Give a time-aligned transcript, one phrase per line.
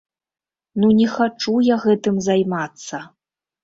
[0.83, 3.07] Ну не хачу я гэтым займацца.